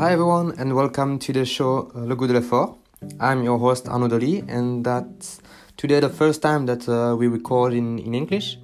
[0.00, 2.78] Hi everyone, and welcome to the show uh, Le Goût de l'Effort.
[3.20, 5.42] I'm your host Arnaud Dolly, and that's
[5.76, 8.56] today the first time that uh, we record in, in English.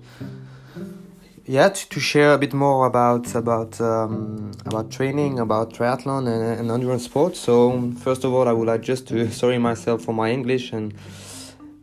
[1.44, 6.58] Yeah, to, to share a bit more about about um, about training, about triathlon and,
[6.58, 7.38] and endurance sports.
[7.38, 10.94] So first of all, I would like just to sorry myself for my English, and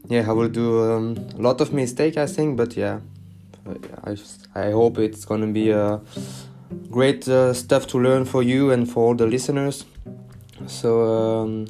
[0.09, 3.01] yeah, I will do um, a lot of mistake, I think, but yeah,
[4.03, 6.01] I just, I hope it's gonna be a
[6.89, 9.85] great uh, stuff to learn for you and for all the listeners.
[10.67, 11.67] So, um,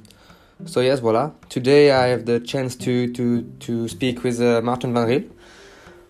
[0.66, 1.32] so yes, voila.
[1.50, 5.24] Today I have the chance to to to speak with uh, Marten Van Riel,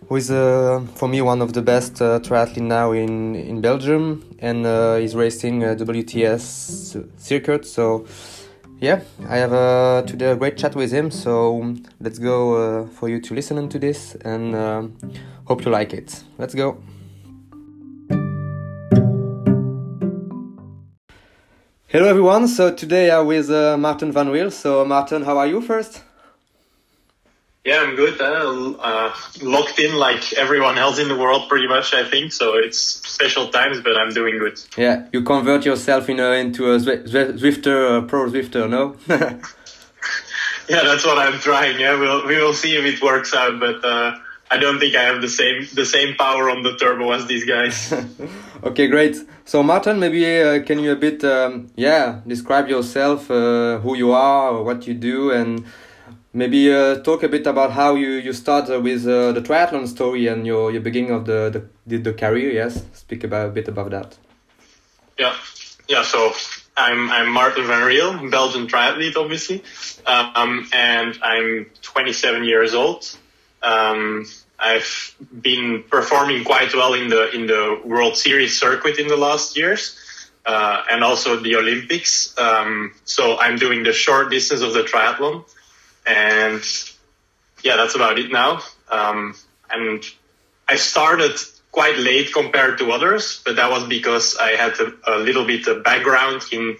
[0.07, 4.23] who is uh, for me one of the best uh, triathlete now in in Belgium,
[4.39, 7.65] and uh, he's racing a WTS circuit.
[7.65, 8.05] So,
[8.79, 11.09] yeah, I have uh, today a great chat with him.
[11.09, 14.83] So let's go uh, for you to listen to this, and uh,
[15.45, 16.23] hope you like it.
[16.37, 16.77] Let's go.
[21.93, 22.47] Hello everyone.
[22.47, 24.49] So today I'm with uh, Marten Van Riel.
[24.49, 26.01] So Marten, how are you first?
[27.63, 28.19] Yeah, I'm good.
[28.19, 29.13] Uh, uh,
[29.43, 31.93] locked in like everyone else in the world, pretty much.
[31.93, 32.57] I think so.
[32.57, 34.59] It's special times, but I'm doing good.
[34.75, 38.95] Yeah, you convert yourself in a, into a Zwifter, pro Zwifter, no?
[40.67, 41.79] yeah, that's what I'm trying.
[41.79, 44.17] Yeah, we'll we will see if it works out, but uh,
[44.53, 47.43] I don't think I have the same the same power on the turbo as these
[47.43, 47.91] guys.
[48.63, 49.15] okay, great.
[49.45, 54.11] So Marten, maybe uh, can you a bit, um, yeah, describe yourself, uh, who you
[54.11, 55.65] are, what you do, and
[56.33, 60.27] maybe uh, talk a bit about how you you start with uh, the triathlon story
[60.27, 62.51] and your your beginning of the the, the career.
[62.51, 64.17] Yes, speak about a bit about that.
[65.17, 65.35] Yeah,
[65.87, 66.03] yeah.
[66.03, 66.31] So
[66.77, 69.63] I'm I'm Marten Van Riel, Belgian triathlete, obviously,
[70.05, 73.17] um, and I'm 27 years old.
[73.63, 74.25] Um,
[74.63, 79.57] I've been performing quite well in the in the World Series circuit in the last
[79.57, 79.99] years,
[80.45, 82.33] uh, and also the Olympics.
[82.37, 85.43] Um, so I'm doing the short distance of the triathlon,
[86.07, 86.63] and
[87.61, 88.61] yeah, that's about it now.
[88.89, 89.35] Um,
[89.69, 90.01] and
[90.67, 91.35] I started
[91.71, 95.67] quite late compared to others, but that was because I had a, a little bit
[95.67, 96.77] of background in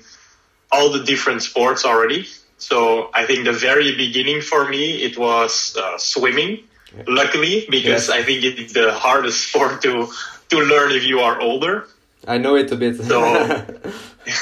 [0.72, 2.28] all the different sports already.
[2.58, 6.64] So I think the very beginning for me it was uh, swimming
[7.08, 10.08] luckily, because I think it's the hardest sport to
[10.50, 11.88] to learn if you are older.
[12.28, 12.98] I know it a bit.
[12.98, 13.20] so,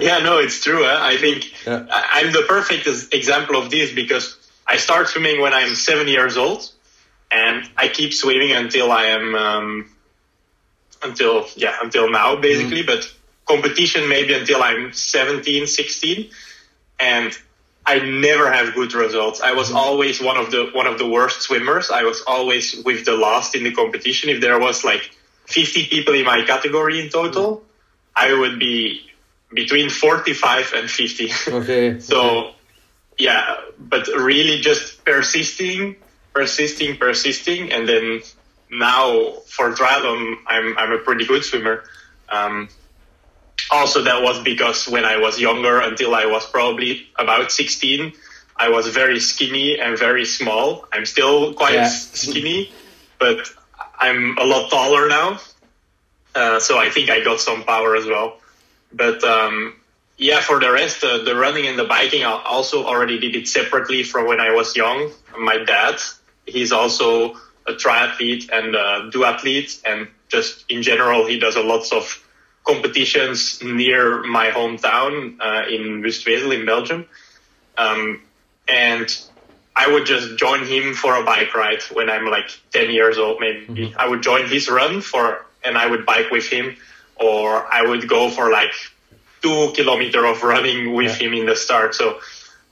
[0.00, 0.84] yeah, no, it's true.
[0.84, 0.98] Eh?
[1.00, 1.86] I think yeah.
[1.90, 4.36] I'm the perfect example of this because
[4.66, 6.70] I start swimming when I'm seven years old,
[7.30, 9.90] and I keep swimming until I am um,
[11.02, 12.82] until yeah until now basically.
[12.82, 12.86] Mm.
[12.86, 13.12] But
[13.46, 16.30] competition maybe until I'm 17, 16,
[17.00, 17.36] and
[17.90, 19.40] I never have good results.
[19.40, 19.76] I was mm-hmm.
[19.76, 21.90] always one of the one of the worst swimmers.
[21.90, 24.30] I was always with the last in the competition.
[24.30, 25.10] If there was like
[25.46, 27.64] 50 people in my category in total,
[28.14, 29.10] I would be
[29.52, 31.32] between 45 and 50.
[31.48, 31.98] Okay.
[32.10, 32.52] so
[33.18, 35.96] yeah, but really just persisting,
[36.32, 38.22] persisting, persisting, and then
[38.70, 41.82] now for triathlon, I'm I'm a pretty good swimmer.
[42.28, 42.68] Um,
[43.70, 48.12] also that was because when I was younger, until I was probably about 16,
[48.56, 50.86] I was very skinny and very small.
[50.92, 51.88] I'm still quite yeah.
[51.88, 52.72] skinny,
[53.18, 53.50] but
[53.98, 55.40] I'm a lot taller now.
[56.34, 58.38] Uh, so I think I got some power as well.
[58.92, 59.74] But um,
[60.16, 63.48] yeah, for the rest, uh, the running and the biking, I also already did it
[63.48, 65.10] separately from when I was young.
[65.38, 65.96] My dad,
[66.46, 71.92] he's also a triathlete and a duathlete, and just in general, he does a lots
[71.92, 72.22] of
[72.72, 77.06] competitions near my hometown uh, in Wuustwezel in Belgium.
[77.76, 78.22] Um,
[78.68, 79.08] and
[79.74, 83.38] I would just join him for a bike ride when I'm like 10 years old,
[83.40, 83.66] maybe.
[83.66, 83.98] Mm-hmm.
[83.98, 86.76] I would join his run for, and I would bike with him,
[87.16, 88.72] or I would go for like
[89.42, 91.28] two kilometer of running with yeah.
[91.28, 91.94] him in the start.
[91.94, 92.20] So,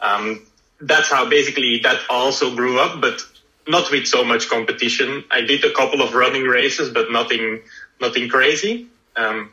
[0.01, 0.47] um,
[0.81, 3.21] that's how basically that also grew up, but
[3.67, 5.25] not with so much competition.
[5.31, 7.62] I did a couple of running races, but nothing,
[8.01, 8.87] nothing crazy.
[9.17, 9.51] Um,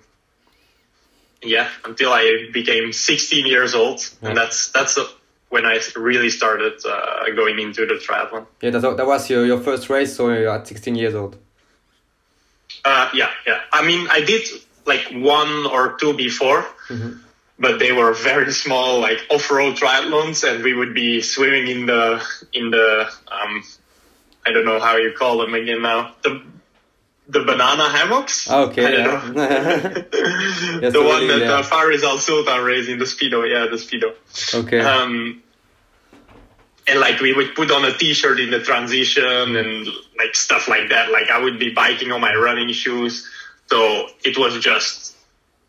[1.41, 4.29] yeah, until I became 16 years old, yeah.
[4.29, 5.05] and that's that's a,
[5.49, 8.45] when I really started uh, going into the triathlon.
[8.61, 11.37] Yeah, that, that was your, your first race, so you're at 16 years old.
[12.83, 13.61] Uh, yeah, yeah.
[13.71, 14.45] I mean, I did
[14.85, 17.19] like one or two before, mm-hmm.
[17.57, 22.23] but they were very small, like off-road triathlons, and we would be swimming in the
[22.53, 23.63] in the um,
[24.45, 26.15] I don't know how you call them again now.
[26.21, 26.41] The
[27.27, 28.49] the banana hammocks.
[28.49, 28.99] Okay.
[28.99, 29.19] Yeah.
[29.33, 31.53] the so one that yeah.
[31.53, 33.49] uh, Faris Al Sultan raised in the Speedo.
[33.49, 34.13] Yeah, the Speedo.
[34.63, 34.79] Okay.
[34.79, 35.41] Um,
[36.87, 39.87] and like we would put on a t-shirt in the transition and
[40.17, 41.11] like stuff like that.
[41.11, 43.27] Like I would be biking on my running shoes.
[43.67, 45.15] So it was just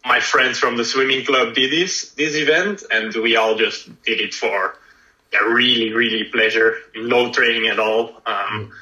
[0.04, 4.20] my friends from the swimming club did this this event, and we all just did
[4.20, 4.76] it for
[5.32, 8.72] a really really pleasure, no training at all um,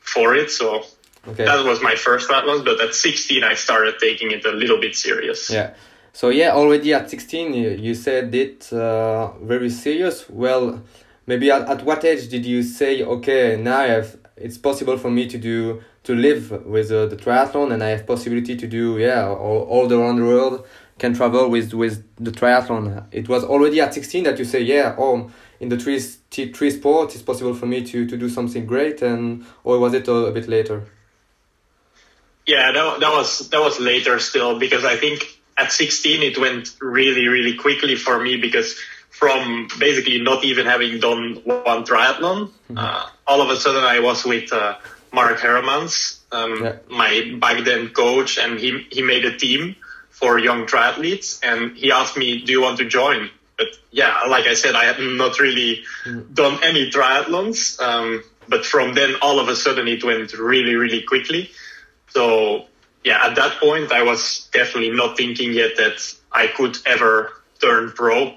[0.00, 0.50] for it.
[0.50, 0.84] So
[1.28, 1.44] Okay.
[1.44, 2.64] that was my first triathlon.
[2.64, 5.50] But at 16, I started taking it a little bit serious.
[5.50, 5.74] Yeah.
[6.12, 10.28] So yeah, already at 16, you, you said it uh, very serious.
[10.28, 10.82] Well,
[11.26, 15.10] maybe at, at what age did you say, okay, now I have, it's possible for
[15.10, 18.98] me to do to live with uh, the triathlon, and I have possibility to do
[18.98, 20.66] yeah all, all around the world,
[20.98, 23.04] can travel with with the triathlon.
[23.12, 25.30] It was already at 16 that you say, yeah, oh,
[25.60, 29.44] in the three three sports, it's possible for me to to do something great, and
[29.62, 30.86] or was it a, a bit later?
[32.50, 35.18] Yeah, that, that was that was later still because I think
[35.56, 38.74] at 16 it went really really quickly for me because
[39.10, 44.24] from basically not even having done one triathlon, uh, all of a sudden I was
[44.24, 44.76] with uh,
[45.12, 45.94] Mark Hermans,
[46.32, 46.76] um, Yeah.
[46.88, 49.76] my back then coach, and he he made a team
[50.18, 53.68] for young triathletes, and he asked me, "Do you want to join?" But
[54.00, 55.84] yeah, like I said, I had not really
[56.42, 57.58] done any triathlons.
[57.88, 61.42] Um, but from then, all of a sudden, it went really, really quickly.
[62.10, 62.66] So
[63.04, 67.92] yeah, at that point, I was definitely not thinking yet that I could ever turn
[67.92, 68.28] pro.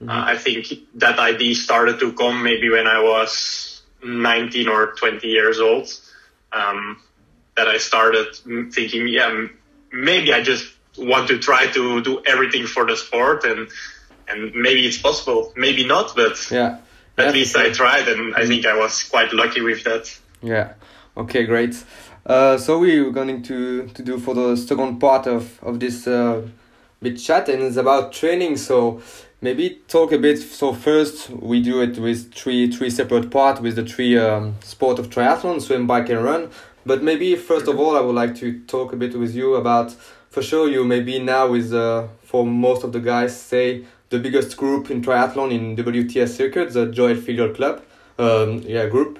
[0.00, 5.26] Uh, I think that idea started to come maybe when I was 19 or 20
[5.26, 5.88] years old.
[6.52, 7.02] Um,
[7.56, 8.28] that I started
[8.72, 9.46] thinking, yeah,
[9.92, 13.68] maybe I just want to try to do everything for the sport and
[14.28, 16.78] and maybe it's possible, maybe not, but Yeah.
[17.16, 20.04] at least I tried and I think I was quite lucky with that.
[20.42, 20.74] Yeah.
[21.16, 21.74] Okay, great.
[22.26, 26.46] Uh, so we're going to, to do for the second part of, of this uh,
[27.00, 28.56] bit chat and it's about training.
[28.56, 29.00] So
[29.40, 30.38] maybe talk a bit.
[30.38, 34.98] So first we do it with three three separate parts with the three um, sport
[34.98, 36.50] of triathlon, swim, bike and run.
[36.84, 39.94] But maybe first of all I would like to talk a bit with you about
[40.30, 44.56] for sure you maybe now with uh, for most of the guys say the biggest
[44.56, 47.82] group in triathlon in WTS circuit, the Joel Field Club
[48.18, 49.18] um, yeah group.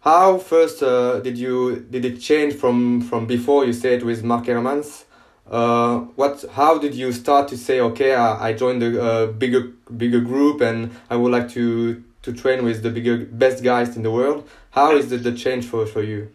[0.00, 4.46] How first uh, did you did it change from from before you said with Mark
[4.46, 5.04] Hermans?
[5.50, 9.72] Uh, what how did you start to say okay I, I joined a uh, bigger
[9.96, 14.02] bigger group and I would like to to train with the bigger best guys in
[14.02, 14.48] the world?
[14.70, 16.30] How is the, the change for for you?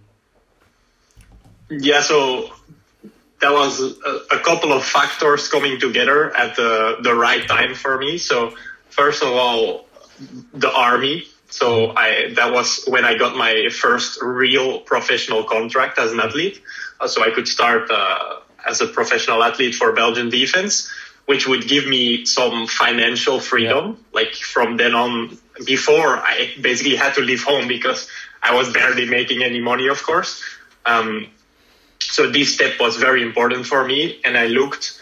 [1.69, 2.51] Yeah, so
[3.41, 7.97] that was a, a couple of factors coming together at the, the right time for
[7.97, 8.17] me.
[8.17, 8.53] So
[8.89, 9.85] first of all,
[10.53, 11.25] the army.
[11.49, 16.61] So I that was when I got my first real professional contract as an athlete.
[16.99, 20.91] Uh, so I could start uh, as a professional athlete for Belgian defense,
[21.25, 24.03] which would give me some financial freedom.
[24.11, 28.09] Like from then on, before I basically had to leave home because
[28.41, 30.41] I was barely making any money, of course.
[30.85, 31.27] Um,
[31.99, 35.01] so this step was very important for me and i looked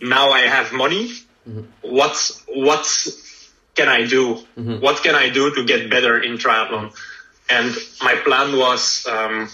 [0.00, 1.10] now i have money
[1.82, 2.86] what's what
[3.74, 4.34] can i do?
[4.56, 6.94] What can i do to get better in triathlon?
[7.50, 9.48] And my plan was um,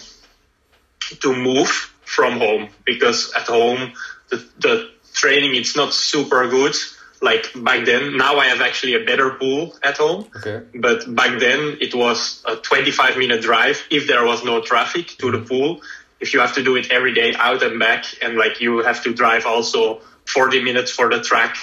[1.19, 1.69] to move
[2.05, 3.93] from home because at home
[4.29, 6.75] the, the training it's not super good.
[7.21, 10.27] Like back then now i have actually a better pool at home.
[10.35, 10.61] Okay.
[10.73, 15.31] but back then it was a 25 minute drive if there was no traffic to
[15.31, 15.81] the pool.
[16.19, 19.03] If you have to do it every day out and back and like you have
[19.03, 21.57] to drive also 40 minutes for the track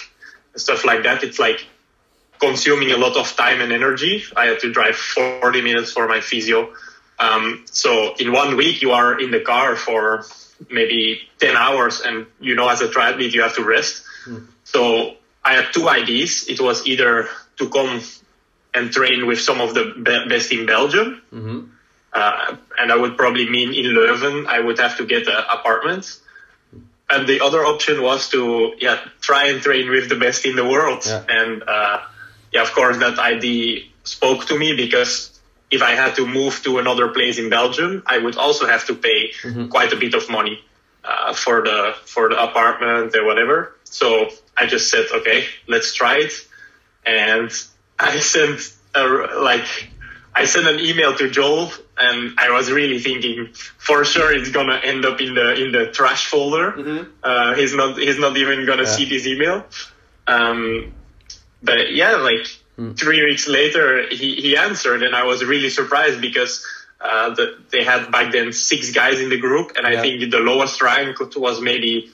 [0.52, 1.66] and stuff like that it's like
[2.40, 6.20] consuming a lot of time and energy i had to drive 40 minutes for my
[6.20, 6.72] physio
[7.20, 10.24] um, so in one week you are in the car for
[10.70, 14.04] maybe 10 hours and you know as a triathlete you have to rest
[14.64, 16.46] so I had two ideas.
[16.48, 18.02] It was either to come
[18.74, 21.22] and train with some of the be- best in Belgium,
[22.12, 26.20] uh, and I would probably mean in Leuven I would have to get an apartment.
[27.10, 30.68] And the other option was to yeah try and train with the best in the
[30.68, 31.04] world.
[31.06, 31.24] Yeah.
[31.26, 32.00] And uh,
[32.52, 35.38] yeah, of course that idea spoke to me because
[35.70, 38.94] if I had to move to another place in Belgium, I would also have to
[38.94, 39.32] pay
[39.68, 40.64] quite a bit of money
[41.04, 43.74] uh, for the for the apartment or whatever.
[43.84, 46.32] So I just said, okay, let's try it.
[47.04, 47.50] And
[47.98, 48.60] I sent
[48.94, 49.04] a,
[49.40, 49.66] like
[50.34, 54.76] I sent an email to Joel, and I was really thinking for sure it's gonna
[54.82, 57.06] end up in the in the trash folder.
[57.22, 58.88] Uh, he's not he's not even gonna Yeah.
[58.96, 59.66] see this email.
[60.26, 60.92] Um,
[61.62, 62.46] but yeah, like
[62.96, 66.64] three weeks later, he, he answered, and I was really surprised because
[67.00, 70.38] uh, the, they had back then six guys in the group, and I think the
[70.38, 72.10] lowest rank was maybe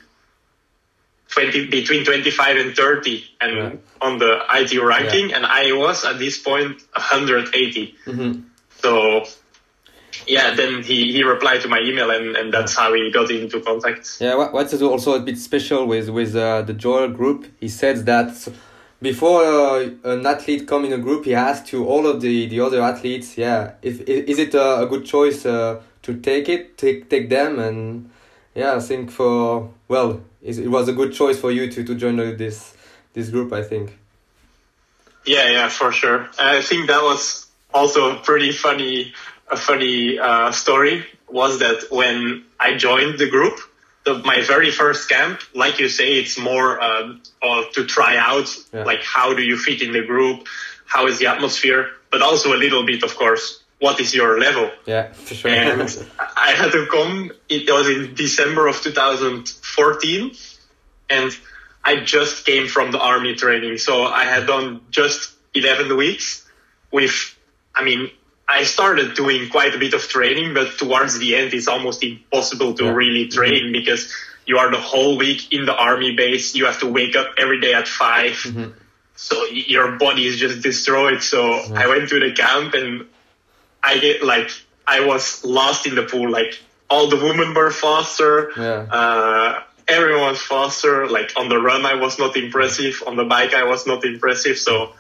[1.31, 3.73] 20 between 25 and 30 and Yeah.
[4.01, 8.41] on the IT ranking and I was at this point 180 Mm-hmm.
[8.79, 9.25] so
[10.29, 13.61] yeah, then he, he replied to my email, and, and that's how we got into
[13.61, 14.19] contact.
[14.21, 17.47] Yeah, what's also a bit special with with uh, the Joel group?
[17.61, 18.31] He says that
[19.03, 22.61] before uh, an athlete come in a group, he has to all of the, the
[22.61, 23.37] other athletes.
[23.37, 27.59] Yeah, if is it a, a good choice uh, to take it, take take them,
[27.59, 28.11] and
[28.55, 32.17] yeah, I think for well, it was a good choice for you to to join
[32.17, 32.75] this
[33.13, 33.53] this group.
[33.53, 33.99] I think.
[35.27, 36.29] Yeah, yeah, for sure.
[36.39, 39.15] I think that was also a pretty funny
[39.51, 43.59] a funny uh, story was that when I joined the group,
[44.05, 48.55] the, my very first camp, like you say, it's more uh, uh, to try out,
[48.73, 48.85] yeah.
[48.85, 50.47] like how do you fit in the group,
[50.85, 54.71] how is the atmosphere, but also a little bit, of course, what is your level?
[54.87, 55.51] Yeah, for sure.
[55.51, 55.83] And
[56.19, 57.33] I had to come.
[57.49, 60.33] It was in December of 2014,
[61.11, 61.37] and
[61.83, 66.49] I just came from the army training, so I had done just 11 weeks
[66.91, 67.37] with,
[67.75, 68.11] I mean,
[68.47, 72.75] I started doing quite a bit of training, but towards the end, it's almost impossible
[72.75, 72.91] to yeah.
[72.93, 73.39] really mm-hmm.
[73.39, 73.73] train mm-hmm.
[73.73, 74.13] because
[74.47, 76.55] you are the whole week in the army base.
[76.55, 78.71] You have to wake up every day at 5 mm-hmm.
[79.17, 81.23] So your body is just destroyed.
[81.23, 81.75] So yeah.
[81.77, 83.07] I went to the camp and
[83.83, 84.51] I get like,
[84.87, 86.29] I was lost in the pool.
[86.31, 86.59] Like
[86.91, 88.51] all the women were faster.
[88.57, 88.87] Yeah.
[88.91, 91.07] Uh, everyone was faster.
[91.07, 93.05] Like on the run, I was not impressive.
[93.07, 94.59] On the bike, I was not impressive.
[94.59, 94.95] So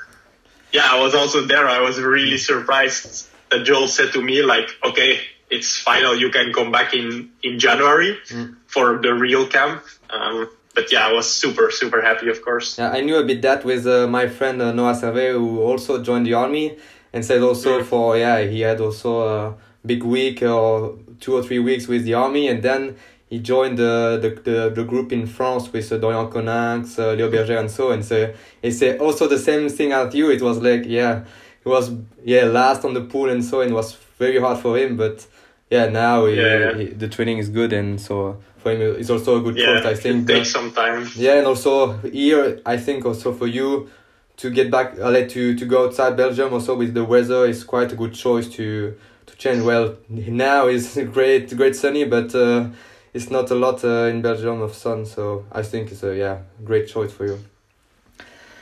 [0.72, 1.66] yeah, I was also there.
[1.66, 5.20] I was really surprised that Joel said to me, like, okay,
[5.50, 6.14] it's final.
[6.14, 8.56] You can come back in, in January mm.
[8.66, 9.82] for the real camp.
[10.10, 12.78] Um, but yeah, I was super, super happy, of course.
[12.78, 16.02] Yeah, I knew a bit that with uh, my friend uh, Noah Servais, who also
[16.02, 16.76] joined the army
[17.12, 17.84] and said also mm.
[17.84, 19.54] for, yeah, he had also a
[19.86, 22.96] big week or two or three weeks with the army and then
[23.30, 27.30] he joined the, the, the, the group in France with uh, Dorian Coninx, uh, Leo
[27.30, 28.32] Bergere and so and so
[28.62, 30.30] he said also the same thing as you.
[30.30, 31.24] It was like, yeah,
[31.64, 31.90] he was
[32.24, 35.26] yeah last on the pool and so and it was very hard for him but
[35.70, 36.74] yeah now he, yeah.
[36.76, 39.86] He, the training is good and so for him it's also a good yeah, choice
[39.86, 41.08] I think it takes some time.
[41.16, 43.90] Yeah and also here I think also for you
[44.36, 47.64] to get back uh, like to to go outside Belgium also with the weather is
[47.64, 49.62] quite a good choice to to change.
[49.62, 52.68] Well now is great great sunny but uh,
[53.14, 56.38] it's not a lot uh, in Belgium of sun so I think it's a yeah
[56.64, 57.38] great choice for you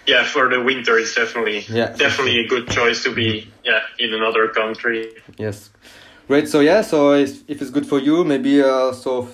[0.06, 4.12] yeah, for the winter, it's definitely yeah, definitely a good choice to be yeah in
[4.14, 5.12] another country.
[5.38, 5.70] Yes,
[6.26, 6.48] great.
[6.48, 9.28] So yeah, so if it's good for you, maybe uh, so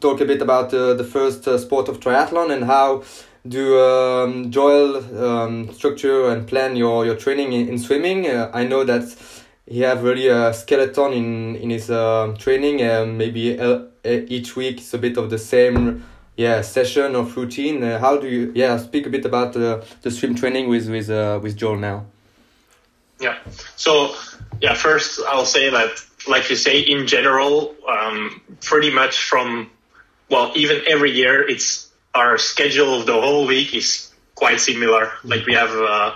[0.00, 3.02] talk a bit about uh, the first uh, sport of triathlon and how
[3.46, 8.26] do um, Joel um, structure and plan your your training in, in swimming.
[8.26, 9.14] Uh, I know that
[9.66, 12.80] he have really a skeleton in in his uh, training.
[12.80, 16.04] and maybe uh, each week it's a bit of the same
[16.36, 17.82] yeah session of routine.
[17.82, 21.10] Uh, how do you yeah speak a bit about uh, the swim training with with
[21.10, 22.06] uh, with joel now.
[23.20, 23.38] Yeah.
[23.76, 24.14] So
[24.60, 25.90] yeah first i'll say that
[26.28, 29.70] like you say in general um, pretty much from
[30.30, 35.10] well even every year it's our schedule of the whole week is quite similar.
[35.24, 36.14] Like we have uh,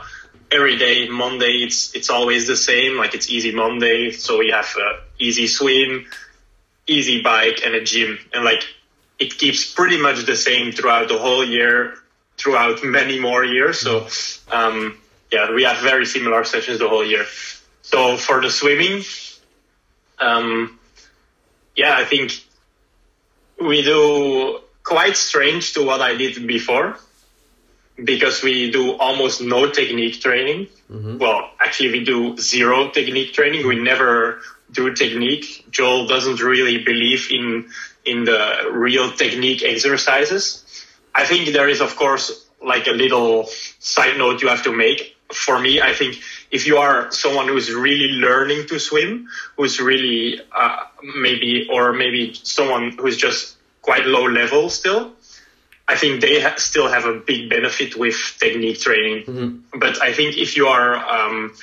[0.50, 2.96] every day monday it's it's always the same.
[2.96, 6.06] Like it's easy monday so we have uh, easy swim
[6.88, 8.18] easy bike and a gym.
[8.32, 8.64] And like
[9.18, 11.94] it keeps pretty much the same throughout the whole year,
[12.36, 13.80] throughout many more years.
[13.80, 14.06] So,
[14.50, 14.98] um,
[15.32, 17.26] yeah, we have very similar sessions the whole year.
[17.82, 19.02] So for the swimming,
[20.18, 20.78] um,
[21.76, 22.32] yeah, I think
[23.60, 26.96] we do quite strange to what I did before
[28.02, 30.68] because we do almost no technique training.
[30.90, 31.18] Mm-hmm.
[31.18, 33.66] Well, actually, we do zero technique training.
[33.66, 34.40] We never
[34.72, 35.66] do technique.
[35.70, 37.70] Joel doesn't really believe in
[38.04, 40.64] in the real technique exercises.
[41.14, 43.46] I think there is, of course, like a little
[43.78, 45.16] side note you have to make.
[45.32, 46.20] For me, I think
[46.50, 50.84] if you are someone who's really learning to swim, who's really uh,
[51.16, 55.12] maybe, or maybe someone who's just quite low level still,
[55.86, 59.24] I think they ha- still have a big benefit with technique training.
[59.24, 59.78] Mm-hmm.
[59.78, 61.54] But I think if you are um,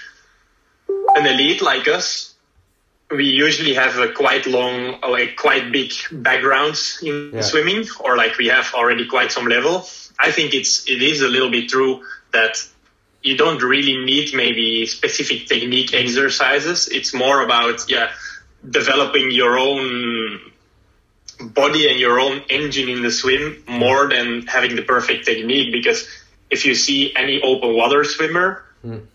[1.16, 2.35] an elite like us,
[3.12, 7.42] we usually have a quite long, like quite big backgrounds in yeah.
[7.42, 9.86] swimming, or like we have already quite some level.
[10.20, 12.58] I think it's it is a little bit true that
[13.22, 16.88] you don't really need maybe specific technique exercises.
[16.88, 18.12] It's more about yeah
[18.68, 20.52] developing your own
[21.40, 25.72] body and your own engine in the swim more than having the perfect technique.
[25.72, 26.08] Because
[26.50, 29.06] if you see any open water swimmer mm.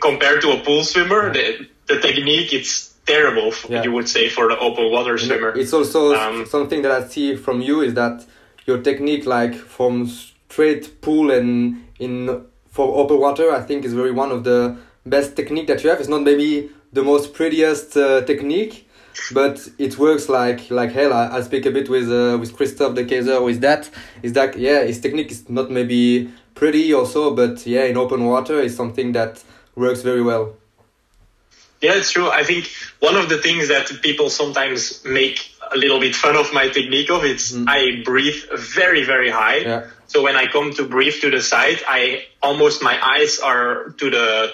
[0.00, 3.82] compared to a pool swimmer, the the technique it's terrible yeah.
[3.82, 7.36] you would say for the open water swimmer it's also um, something that i see
[7.36, 8.24] from you is that
[8.66, 14.10] your technique like from straight pool and in for open water i think is very
[14.10, 18.22] one of the best technique that you have it's not maybe the most prettiest uh,
[18.22, 18.88] technique,
[19.32, 21.12] but it works like like hell.
[21.12, 23.88] I, I speak a bit with uh, with Christophe de Keyser with that.
[24.22, 28.60] Is that yeah, his technique is not maybe pretty also, but yeah, in open water
[28.60, 29.44] is something that
[29.76, 30.56] works very well.
[31.86, 32.28] Yeah, it's true.
[32.28, 35.38] I think one of the things that people sometimes make
[35.72, 37.64] a little bit fun of my technique of it's mm.
[37.68, 39.58] I breathe very very high.
[39.58, 39.86] Yeah.
[40.08, 44.10] So when I come to breathe to the side, I almost my eyes are to
[44.10, 44.52] the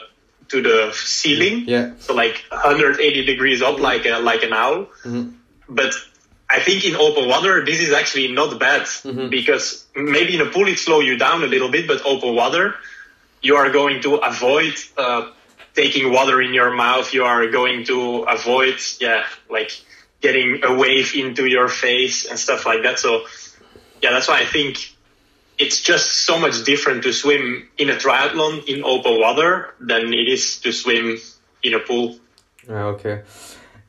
[0.49, 1.65] to the ceiling.
[1.67, 1.93] Yeah.
[2.01, 4.87] So like 180 degrees up, like a, like an owl.
[5.05, 5.31] Mm-hmm.
[5.69, 5.95] But
[6.51, 9.31] I think in open water, this is actually not bad mm-hmm.
[9.31, 12.75] because maybe in a pool it slow you down a little bit, but open water,
[13.41, 15.31] you are going to avoid uh,
[15.75, 17.13] taking water in your mouth.
[17.15, 19.73] You are going to avoid, yeah, like
[20.21, 22.99] getting a wave into your face and stuff like that.
[22.99, 23.25] So
[24.03, 24.79] yeah, that's why I think
[25.59, 30.29] it's just so much different to swim in a triathlon in open water than it
[30.29, 31.19] is to swim
[31.63, 32.19] in a pool.
[32.69, 33.23] Okay.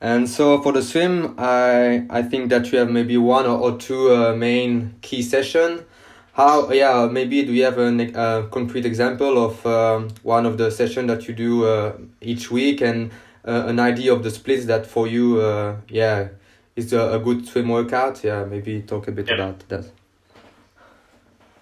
[0.02, 3.78] And so for the swim, I I think that you have maybe one or, or
[3.78, 5.86] two uh, main key session.
[6.34, 11.08] How yeah maybe do you have a, concrete example of um, one of the session
[11.08, 13.12] that you do uh, each week and
[13.48, 16.30] uh, an idea of the splits that for you uh, yeah
[16.75, 19.36] is a, a, good swim workout yeah maybe talk a bit yeah.
[19.36, 19.86] about that.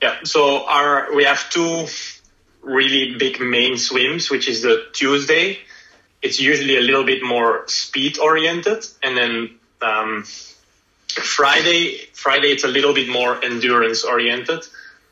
[0.01, 1.85] Yeah, so our we have two
[2.63, 5.59] really big main swims, which is the Tuesday
[6.21, 9.49] it's usually a little bit more speed oriented, and then
[9.81, 10.23] um,
[11.13, 14.63] Friday Friday it's a little bit more endurance oriented.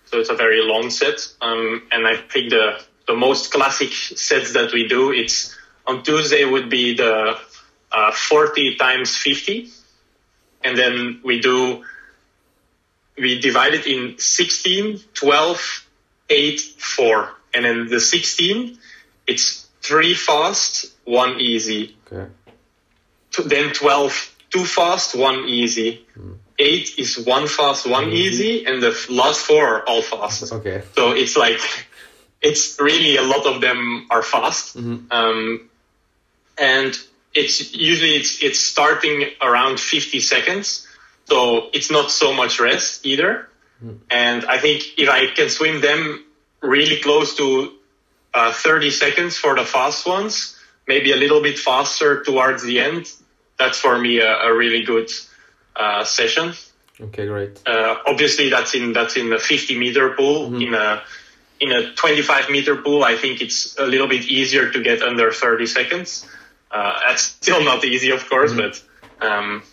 [0.06, 4.54] So it's a very long set, um, and I think the the most classic sets
[4.54, 7.38] that we do it's on Tuesday would be the
[7.92, 9.70] uh, 40 times 50,
[10.64, 11.84] and then we do
[13.18, 15.88] we divide it in 16, 12,
[16.30, 18.80] 8, 4, and then the 16
[19.30, 21.96] it's three fast, one easy.
[22.12, 22.32] Okay.
[23.46, 26.06] Then 12, two fast, one easy.
[26.18, 26.38] Mm.
[26.58, 28.44] Eight is one fast, one easy.
[28.44, 30.52] easy, and the last four are all fast.
[30.52, 30.84] Okay.
[30.96, 31.60] So it's like,
[32.42, 34.78] it's really a lot of them are fast.
[34.78, 35.12] Mm-hmm.
[35.12, 35.70] Um,
[36.58, 36.94] and
[37.34, 40.88] it's usually it's, it's starting around 50 seconds.
[41.26, 43.48] So it's not so much rest either.
[43.84, 44.00] Mm.
[44.10, 46.26] And I think if I can swim them
[46.62, 47.72] really close to
[48.34, 53.12] uh, 30 seconds for the fast ones, maybe a little bit faster towards the end.
[53.60, 55.12] That's for me a, a really good
[55.76, 56.54] uh, session.
[57.02, 57.62] Okay, great.
[57.66, 60.50] Uh, obviously, that's in that's in a 50 meter pool.
[60.50, 60.62] Mm-hmm.
[60.62, 61.02] In a
[61.60, 65.32] in a 25 meter pool, I think it's a little bit easier to get under
[65.32, 66.28] 30 seconds.
[66.72, 68.72] Uh, that's still not easy, of course, mm-hmm.
[69.20, 69.64] but um,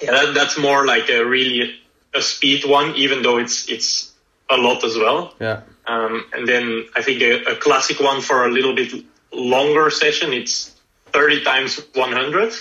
[0.00, 1.80] yeah, that, that's more like a really
[2.14, 4.12] a speed one, even though it's it's
[4.50, 5.34] a lot as well.
[5.40, 5.62] Yeah.
[5.86, 10.32] Um, and then I think a, a, classic one for a little bit longer session,
[10.32, 10.74] it's
[11.12, 12.54] 30 times 100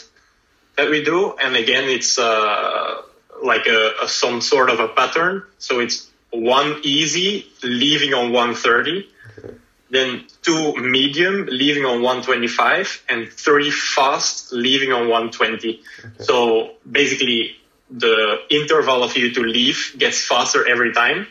[0.76, 1.36] that we do.
[1.42, 3.02] And again, it's uh,
[3.44, 5.44] like a, a, some sort of a pattern.
[5.58, 9.10] So it's one easy, leaving on 130.
[9.38, 9.56] Okay.
[9.90, 15.80] Then two medium, leaving on 125, and three fast, leaving on 120.
[15.80, 16.24] Okay.
[16.24, 17.58] So basically,
[17.92, 21.28] the interval of you to leave gets faster every time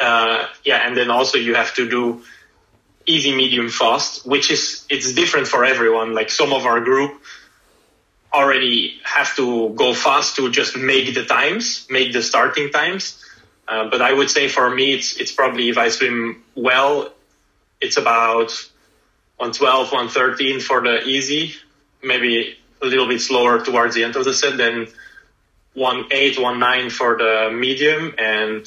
[0.00, 2.22] uh, yeah, and then also you have to do
[3.06, 6.14] easy, medium, fast, which is it's different for everyone.
[6.14, 7.20] Like some of our group
[8.32, 13.24] already have to go fast to just make the times, make the starting times.
[13.66, 17.12] Uh, but I would say for me, it's it's probably if I swim well,
[17.80, 18.50] it's about
[19.36, 21.54] 112, 113 for the easy,
[22.02, 24.88] maybe a little bit slower towards the end of the set, then
[25.76, 28.66] 18, 19 for the medium, and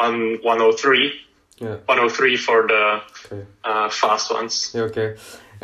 [0.00, 1.20] on 103.
[1.58, 1.76] Yeah.
[1.86, 3.46] 103 for the okay.
[3.62, 4.72] uh, fast ones.
[4.74, 5.14] Yeah, okay.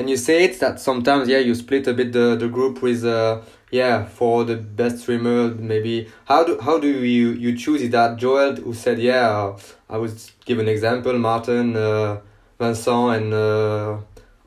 [0.01, 3.43] And you said that sometimes, yeah, you split a bit the, the group with, uh,
[3.71, 6.09] yeah, for the best swimmer, maybe.
[6.25, 7.83] How do how do you you choose?
[7.83, 9.55] Is that Joel who said, yeah,
[9.91, 12.21] I would give an example, Marten, uh,
[12.59, 13.99] Vincent, and uh,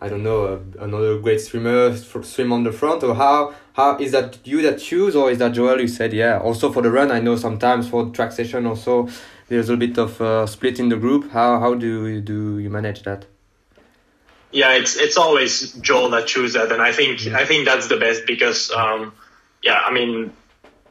[0.02, 4.12] I don't know, uh, another great swimmer swim on the front, or how how is
[4.14, 6.40] that you that choose, or is that Joel who said, yeah?
[6.40, 9.08] Also for the run, I know sometimes for track session, also
[9.50, 11.30] there's a bit of uh, split in the group.
[11.30, 13.28] How how do you, do you manage that?
[14.54, 17.98] Yeah, it's it's always Joel that chooses that, and I think I think that's the
[17.98, 19.14] best because um,
[19.64, 20.32] yeah, I mean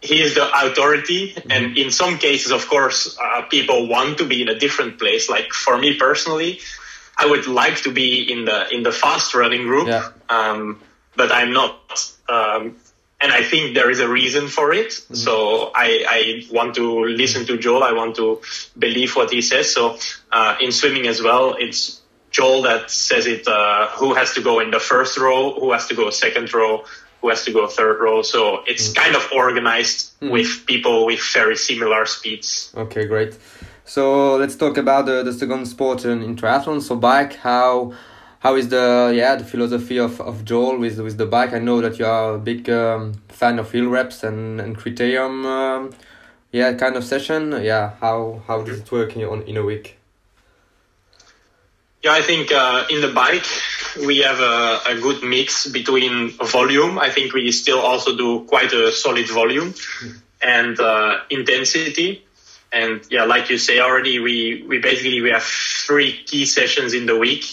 [0.02, 1.50] he is the authority, mm-hmm.
[1.50, 5.30] and in some cases, of course, uh, people want to be in a different place.
[5.30, 6.58] Like for me personally,
[7.16, 10.10] I would like to be in the in the fast running group, yeah.
[10.28, 10.80] um,
[11.16, 11.78] but I'm not.
[12.28, 12.76] Um,
[13.22, 14.88] and I think there is a reason for it.
[14.88, 15.14] Mm-hmm.
[15.14, 17.84] So I, I want to listen to Joel.
[17.84, 18.40] I want to
[18.76, 19.72] believe what he says.
[19.72, 19.96] So
[20.32, 22.01] uh, in swimming as well, it's
[22.32, 23.46] Joel that says it.
[23.46, 25.54] Uh, who has to go in the first row?
[25.60, 26.84] Who has to go second row?
[27.20, 28.22] Who has to go third row?
[28.22, 28.96] So it's mm.
[28.96, 30.30] kind of organized mm.
[30.30, 32.72] with people with very similar speeds.
[32.76, 33.38] Okay, great.
[33.84, 36.82] So let's talk about the, the second sport in, in triathlon.
[36.82, 37.92] So bike, how
[38.40, 41.52] how is the yeah the philosophy of, of Joel with with the bike?
[41.52, 45.44] I know that you are a big um, fan of hill reps and and criterium,
[45.44, 45.90] um,
[46.50, 47.52] yeah, kind of session.
[47.62, 49.98] Yeah, how how does it work in on in a week?
[52.02, 53.46] Yeah, I think uh, in the bike
[54.06, 56.98] we have a, a, good mix between volume.
[56.98, 59.74] I think we still also do quite a solid volume
[60.42, 62.24] and uh, intensity.
[62.72, 67.06] And yeah, like you say already, we, we basically we have three key sessions in
[67.06, 67.44] the week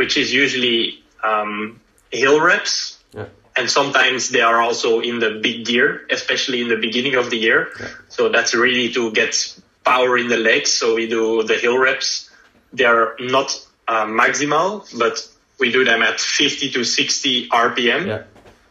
[0.00, 1.78] which is usually um,
[2.10, 2.98] hill reps.
[3.12, 3.26] Yeah.
[3.54, 7.36] And sometimes they are also in the big gear, especially in the beginning of the
[7.36, 7.68] year.
[7.78, 7.88] Yeah.
[8.08, 10.70] So that's really to get power in the legs.
[10.70, 12.30] So we do the hill reps.
[12.72, 13.48] They're not
[13.90, 18.06] uh, maximal, but we do them at 50 to 60 RPM.
[18.06, 18.22] Yeah.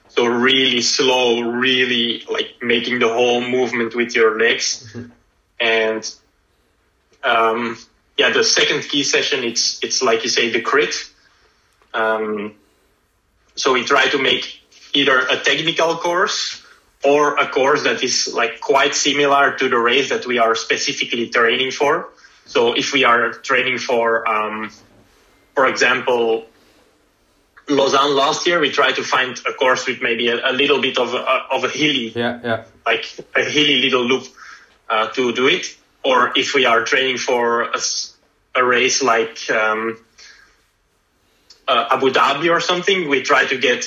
[0.08, 4.88] So really slow, really like making the whole movement with your legs.
[4.94, 5.12] Mm-hmm.
[5.60, 6.16] And
[7.24, 7.78] um,
[8.18, 10.96] yeah, the second key session, it's it's like you say, the crit.
[11.94, 12.56] Um,
[13.56, 14.46] so we try to make
[14.94, 16.66] either a technical course
[17.04, 21.28] or a course that is like quite similar to the race that we are specifically
[21.30, 22.10] training for.
[22.46, 24.72] So if we are training for, um,
[25.60, 26.46] for example,
[27.68, 30.98] Lausanne last year, we tried to find a course with maybe a, a little bit
[30.98, 31.18] of a,
[31.52, 32.64] of a hilly, yeah, yeah.
[32.86, 33.04] like
[33.36, 34.24] a hilly little loop
[34.90, 35.66] uh, to do it.
[36.02, 37.80] Or if we are training for a,
[38.56, 39.98] a race like um,
[41.68, 43.84] uh, Abu Dhabi or something, we try to get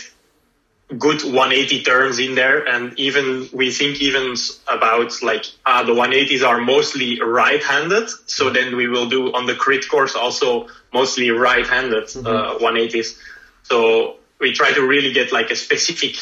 [0.98, 2.66] good 180 turns in there.
[2.66, 4.34] And even we think even
[4.68, 8.08] about like uh, the 180s are mostly right-handed.
[8.26, 12.26] So then we will do on the crit course also mostly right-handed mm-hmm.
[12.26, 13.18] uh, 180s.
[13.64, 16.16] So we try to really get like a specific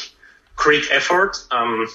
[0.55, 1.37] crit effort.
[1.51, 1.87] Um,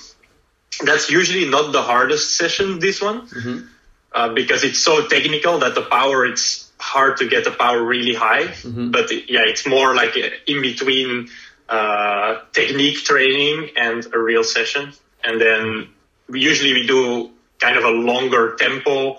[0.84, 3.66] that's usually not the hardest session, this one, mm-hmm.
[4.12, 8.14] uh, because it's so technical that the power it's hard to get the power really
[8.14, 8.44] high.
[8.44, 8.90] Mm-hmm.
[8.90, 11.28] But yeah, it's more like in between
[11.68, 14.92] uh, technique training and a real session.
[15.24, 15.88] And then
[16.28, 19.16] usually we do kind of a longer tempo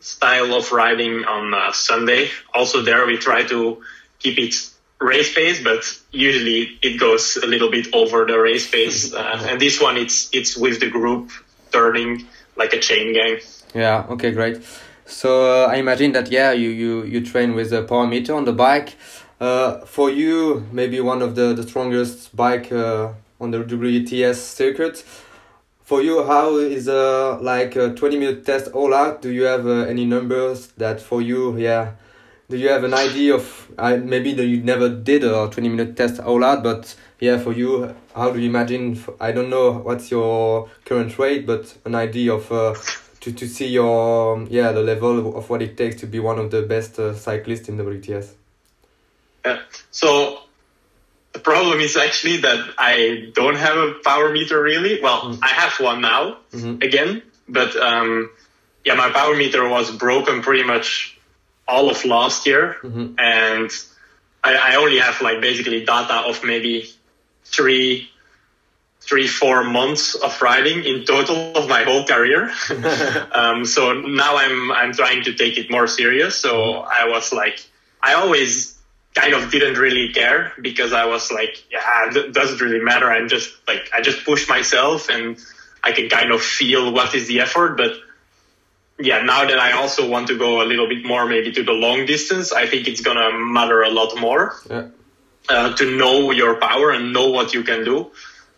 [0.00, 2.30] style of riding on uh, Sunday.
[2.54, 3.82] Also there we try to
[4.18, 4.54] keep it
[5.00, 9.12] race pace, but usually it goes a little bit over the race pace.
[9.22, 11.30] Uh, and this one, it's it's with the group
[11.70, 12.26] turning
[12.56, 13.38] like a chain gang.
[13.74, 14.06] Yeah.
[14.10, 14.32] Okay.
[14.32, 14.62] Great.
[15.06, 18.44] So uh, I imagine that yeah, you you you train with a power meter on
[18.44, 18.96] the bike.
[19.42, 25.04] Uh, for you, maybe one of the the strongest bike uh, on the WTS circuit.
[25.82, 29.20] For you, how is a like a twenty minute test all out?
[29.20, 31.94] Do you have uh, any numbers that for you, yeah?
[32.50, 35.96] Do you have an idea of uh, maybe that you never did a twenty minute
[35.96, 39.02] test all out, but yeah, for you, how do you imagine?
[39.20, 42.76] I don't know what's your current rate, but an idea of uh,
[43.22, 46.52] to, to see your yeah the level of what it takes to be one of
[46.52, 48.34] the best uh, cyclists in WTS.
[49.44, 49.60] Yeah.
[49.90, 50.40] So
[51.32, 55.00] the problem is actually that I don't have a power meter really.
[55.02, 55.38] Well, mm.
[55.42, 56.82] I have one now mm-hmm.
[56.82, 58.30] again, but um,
[58.84, 61.18] yeah, my power meter was broken pretty much
[61.66, 63.14] all of last year, mm-hmm.
[63.18, 63.70] and
[64.44, 66.90] I, I only have like basically data of maybe
[67.44, 68.10] three
[69.02, 72.52] three, four months of riding in total of my whole career.
[73.32, 76.36] um, so now I'm, I'm trying to take it more serious.
[76.36, 77.58] So I was like,
[78.00, 78.71] I always
[79.14, 83.10] kind of didn't really care because I was like, yeah, it doesn't really matter.
[83.10, 85.38] I'm just like, I just push myself and
[85.84, 87.76] I can kind of feel what is the effort.
[87.76, 87.92] But
[88.98, 91.72] yeah, now that I also want to go a little bit more maybe to the
[91.72, 94.88] long distance, I think it's going to matter a lot more yeah.
[95.48, 98.10] uh, to know your power and know what you can do.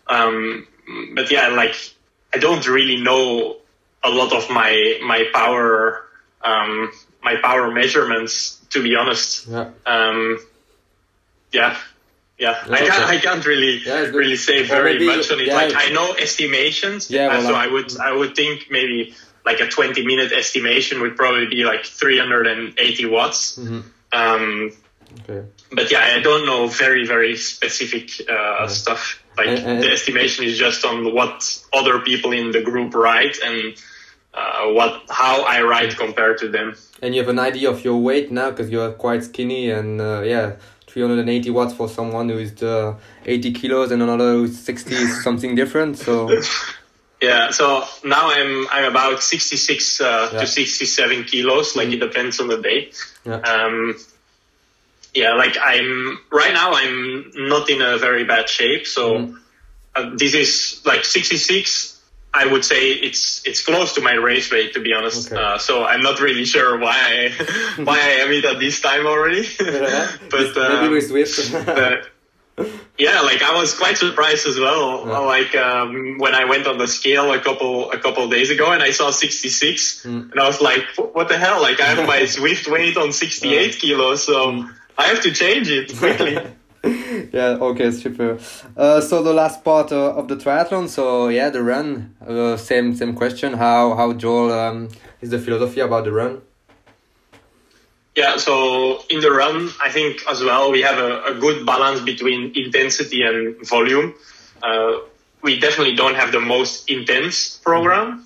[0.07, 0.67] Um,
[1.15, 1.75] but yeah, like
[2.33, 3.57] I don't really know
[4.03, 6.04] a lot of my my power
[6.45, 6.91] um,
[7.23, 9.47] my power measurements to be honest.
[9.47, 9.71] Yeah.
[9.85, 10.39] Um,
[11.51, 11.77] yeah.
[12.37, 12.91] Yeah, I can't.
[12.91, 15.47] I can't really yeah, really say very maybe, much on it.
[15.47, 17.09] Yeah, like I know estimations.
[17.09, 20.99] Yeah, well, uh, so I would I would think maybe like a 20 minute estimation
[20.99, 23.57] would probably be like 380 watts.
[23.57, 23.79] Mm-hmm.
[24.11, 24.71] Um,
[25.21, 25.47] okay.
[25.71, 28.67] But yeah, I don't know very very specific uh, yeah.
[28.67, 29.23] stuff.
[29.37, 33.37] Like and, and the estimation is just on what other people in the group write
[33.41, 33.75] and
[34.35, 36.75] uh, what how I ride compared to them.
[37.01, 40.21] And you have an idea of your weight now because you're quite skinny and uh,
[40.21, 40.55] yeah,
[40.87, 42.95] 380 watts for someone who is uh,
[43.25, 45.97] 80 kilos and another who's 60 is something different.
[45.97, 46.29] So.
[47.21, 50.39] Yeah, so now I'm I'm about 66 uh, yeah.
[50.41, 51.75] to 67 kilos.
[51.75, 51.93] Like mm.
[51.93, 52.91] it depends on the day.
[53.25, 53.37] Yeah.
[53.37, 53.95] Um,
[55.13, 58.85] yeah, like I'm right now, I'm not in a very bad shape.
[58.85, 59.39] So Mm.
[59.95, 61.94] uh, this is like 66.
[62.41, 65.31] I would say it's it's close to my race weight, to be honest.
[65.31, 65.41] Okay.
[65.41, 67.29] Uh, so I'm not really sure why I,
[67.87, 69.43] why I am it at this time already.
[69.57, 71.37] but maybe um, with Zwift.
[71.67, 71.97] uh,
[72.97, 75.05] yeah, like I was quite surprised as well.
[75.05, 75.17] Yeah.
[75.19, 78.81] Like um, when I went on the scale a couple a couple days ago and
[78.81, 80.31] I saw 66, Mm.
[80.31, 83.79] and I was like, "What the hell?" Like I have my Zwift weight on 68
[83.79, 84.73] kilos, so Mm.
[84.97, 86.37] I have to change it quickly.
[87.31, 88.39] Yeah, okay, super.
[88.75, 92.15] Uh, so the last part uh, of the triathlon, so yeah, the run.
[92.25, 93.53] Uh, same same question.
[93.53, 94.89] How how Joel um,
[95.21, 96.41] is the philosophy about the run?
[98.15, 101.99] Yeah, so in the run, I think as well we have a, a good balance
[101.99, 104.13] between intensity and volume.
[104.63, 104.99] Uh,
[105.41, 108.25] we definitely don't have the most intense program,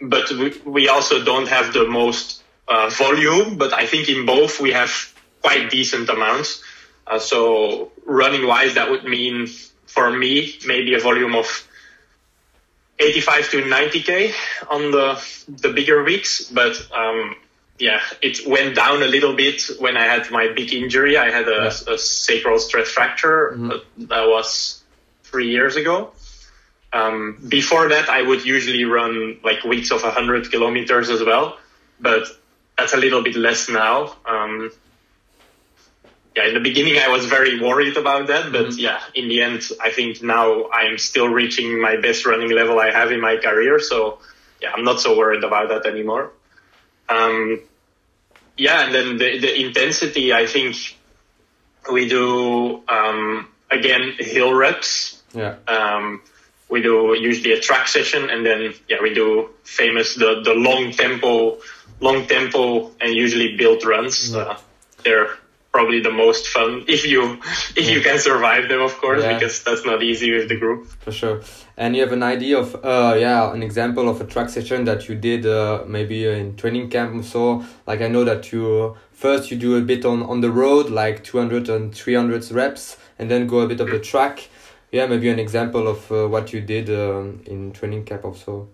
[0.00, 3.58] but we, we also don't have the most uh, volume.
[3.58, 6.62] But I think in both we have quite decent amounts.
[7.06, 9.48] Uh, so running wise, that would mean
[9.86, 11.68] for me maybe a volume of
[12.98, 14.32] 85 to 90k
[14.70, 17.34] on the the bigger weeks, but um,
[17.78, 21.16] yeah, it went down a little bit when I had my big injury.
[21.16, 23.54] I had a, a sacral stress fracture.
[23.56, 23.72] Mhm.
[23.72, 23.78] Uh,
[24.12, 24.82] that was
[25.24, 26.12] three years ago.
[26.92, 31.58] Um, before that, I would usually run like weeks of 100 kilometers as well,
[31.98, 32.24] but
[32.76, 34.14] that's a little bit less now.
[34.26, 34.70] Um,
[36.36, 38.78] yeah, in the beginning, I was very worried about that, but Mhm.
[38.78, 42.90] yeah, in the end, I think now I'm still reaching my best running level I
[42.90, 43.78] have in my career.
[43.80, 44.18] So
[44.60, 46.30] yeah, I'm not so worried about that anymore.
[47.08, 47.60] Um,
[48.56, 50.76] yeah, and then the, the intensity, I think
[51.90, 55.20] we do, um, again, hill reps.
[55.34, 55.56] Yeah.
[55.66, 56.22] Um,
[56.68, 60.92] we do usually a track session and then, yeah, we do famous, the, the long
[60.92, 61.58] tempo,
[62.00, 64.32] long tempo and usually built runs.
[64.32, 64.38] Yeah.
[64.40, 64.56] Uh,
[65.04, 65.30] they're
[65.72, 67.38] probably the most fun if you,
[67.76, 69.34] if you can survive them, of course, Yeah.
[69.34, 70.86] because that's not easy with the group.
[71.00, 71.40] For sure.
[71.78, 75.08] And you have an idea of, uh, yeah, an example of a track session that
[75.08, 77.14] you did uh, maybe in training camp.
[77.18, 80.50] or So, like, I know that you first you do a bit on, on the
[80.50, 84.48] road, like 200 and 300 reps, and then go a bit of the track.
[84.90, 88.68] Yeah, maybe an example of uh, what you did um, in training camp also.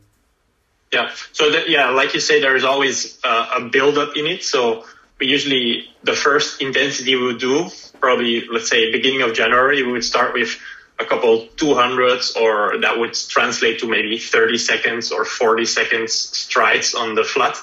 [0.92, 1.10] Yeah.
[1.32, 4.42] So that, yeah, like you say, there is always uh, a build up in it.
[4.42, 4.84] So
[5.20, 7.68] usually the first intensity we would do
[8.00, 10.58] probably let's say beginning of January we would start with
[10.98, 16.94] a couple 200s or that would translate to maybe 30 seconds or 40 seconds strides
[16.94, 17.56] on the flat.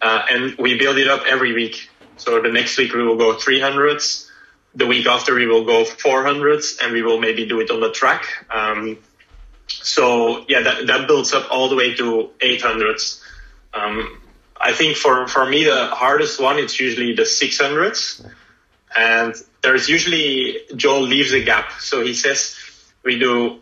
[0.00, 1.88] Uh, and we build it up every week.
[2.16, 4.28] So the next week we will go 300s.
[4.74, 7.90] The week after we will go 400s and we will maybe do it on the
[7.90, 8.26] track.
[8.48, 8.98] Um,
[9.66, 13.20] so yeah, that, that builds up all the way to 800s.
[13.74, 14.21] Um,
[14.62, 18.24] I think for, for me, the hardest one, it's usually the 600s.
[18.96, 21.72] And there's usually, Joel leaves a gap.
[21.80, 22.56] So he says
[23.04, 23.58] we do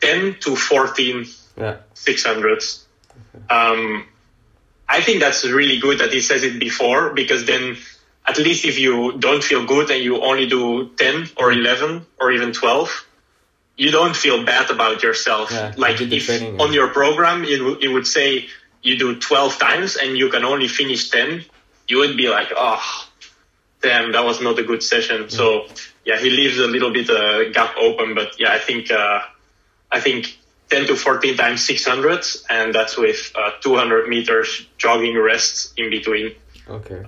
[0.00, 1.76] 10 to 14 Yeah.
[1.94, 2.84] 600s.
[3.50, 4.06] Um,
[4.88, 7.76] I think that's really good that he says it before because then
[8.26, 12.30] at least if you don't feel good and you only do 10 or 11 or
[12.30, 13.06] even 12,
[13.76, 15.50] you don't feel bad about yourself.
[15.50, 16.74] Yeah, like if training, on yeah.
[16.80, 18.48] your program it, w- it would say
[18.82, 21.44] you do 12 times and you can only finish 10,
[21.88, 23.08] you would be like, oh,
[23.82, 25.30] damn, that was not a good session.
[25.30, 25.66] So
[26.04, 29.20] yeah, he leaves a little bit uh, gap open, but yeah, I think uh,
[29.90, 30.38] I think
[30.70, 36.34] 10 to 14 times 600, and that's with uh, 200 meters jogging rests in between.
[36.68, 37.02] Okay.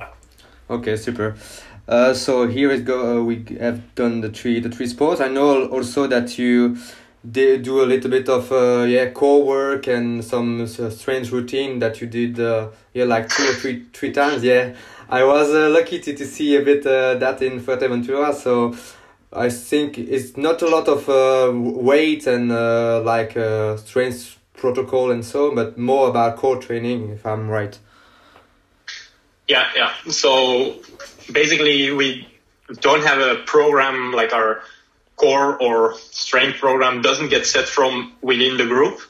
[0.70, 1.36] Okay, super.
[1.88, 3.18] Uh, so here is go.
[3.18, 5.20] Uh, we have done the three the three sports.
[5.20, 6.76] I know also that you
[7.28, 11.78] did do a little bit of uh, yeah core work and some uh, strange routine
[11.78, 14.42] that you did uh, yeah like two or three three times.
[14.42, 14.74] Yeah,
[15.08, 18.34] I was uh, lucky to, to see a bit uh, that in Fuerteventura.
[18.34, 18.74] So
[19.32, 25.10] I think it's not a lot of uh, weight and uh, like uh, strength protocol
[25.10, 27.10] and so, but more about core training.
[27.10, 27.78] If I'm right.
[29.46, 29.92] Yeah, yeah.
[30.08, 30.76] So
[31.32, 32.26] basically, we
[32.80, 34.62] don't have a program like our
[35.20, 39.00] core or strength program doesn't get set from within the group.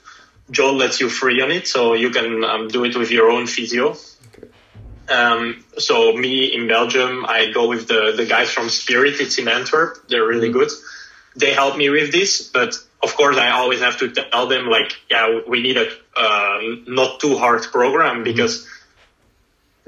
[0.51, 3.47] Joel lets you free on it, so you can um, do it with your own
[3.47, 3.97] physio.
[5.09, 9.21] Um, so me in Belgium, I go with the, the guys from Spirit.
[9.21, 10.09] It's in Antwerp.
[10.09, 10.71] They're really good.
[11.37, 14.93] They help me with this, but of course I always have to tell them like,
[15.09, 18.69] yeah, we need a uh, not too hard program because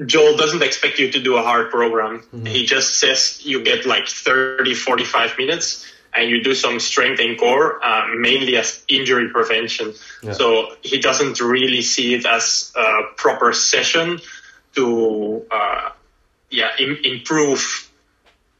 [0.06, 2.22] Joel doesn't expect you to do a hard program.
[2.46, 7.38] He just says you get like 30, 45 minutes and you do some strength and
[7.38, 9.94] core, uh, mainly as injury prevention.
[10.22, 10.32] Yeah.
[10.32, 14.20] So he doesn't really see it as a proper session
[14.74, 15.90] to, uh,
[16.50, 17.88] yeah, Im- improve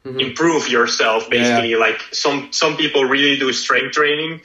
[0.04, 1.76] improve yourself basically Yeah.
[1.76, 4.40] like some some people really do strength training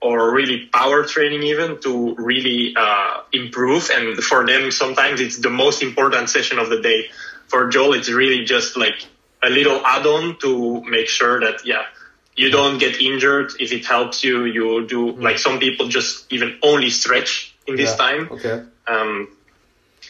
[0.00, 5.50] or really power training even to really uh, improve and for them sometimes it's the
[5.50, 7.08] most important session of the day
[7.46, 8.98] for joel it's really just like
[9.44, 11.84] a little add-on to make sure that yeah
[12.36, 16.58] you don't get injured if it helps you you do like some people just even
[16.62, 17.96] only stretch in this Yeah.
[17.96, 18.62] time Okay.
[18.86, 19.28] um,